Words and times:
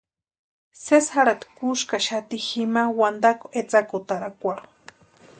Sesi 0.83 1.11
jarhati 1.15 1.45
kuskaxati 1.57 2.37
jima 2.47 2.83
wantakwa 2.99 3.47
etsakutarakwarhu. 3.59 4.69